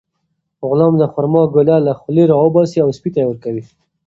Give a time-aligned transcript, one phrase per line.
[0.69, 3.63] غلام د خورما ګوله له خولې راوباسي او سپي ته یې ورکوي.